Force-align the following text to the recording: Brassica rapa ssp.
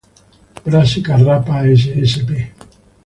Brassica 0.63 1.13
rapa 1.25 1.57
ssp. 1.81 2.29